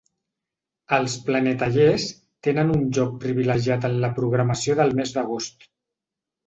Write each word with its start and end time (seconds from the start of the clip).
Els 0.97 1.17
‘Planetallers’ 1.27 2.07
tenen 2.49 2.73
un 2.79 2.83
lloc 2.99 3.15
privilegiat 3.27 3.89
en 3.93 4.01
la 4.07 4.13
programació 4.21 4.81
del 4.83 5.01
mes 5.03 5.19
d’agost. 5.21 5.71